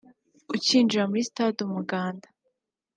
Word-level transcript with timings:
ukinjira 0.53 1.03
muri 1.09 1.27
sitade 1.27 1.59
Umuganda 1.67 2.27